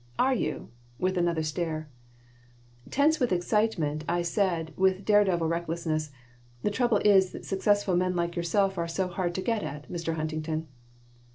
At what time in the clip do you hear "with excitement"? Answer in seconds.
3.19-4.03